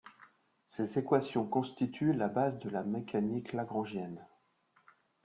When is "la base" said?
2.13-2.57